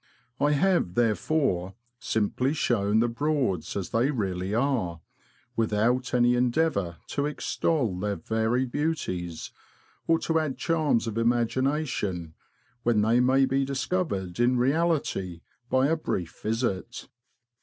I 0.39 0.53
have, 0.53 0.95
therefore, 0.95 1.75
simply 1.99 2.55
shown 2.55 3.01
the 3.01 3.07
Broads 3.07 3.75
as 3.77 3.91
they 3.91 4.09
really 4.09 4.51
are, 4.51 4.99
without 5.55 6.15
any 6.15 6.33
endeavour 6.33 6.97
to 7.09 7.27
extol 7.27 7.99
their 7.99 8.15
varied 8.15 8.71
beauties, 8.71 9.51
or 10.07 10.17
to 10.21 10.39
add 10.39 10.57
charms 10.57 11.05
of 11.05 11.19
imagination, 11.19 12.33
when 12.81 13.03
they 13.03 13.19
may 13.19 13.45
be 13.45 13.63
discovered 13.63 14.39
in 14.39 14.57
reality 14.57 15.41
by 15.69 15.85
a 15.85 15.95
brief 15.95 16.39
visit. 16.41 17.07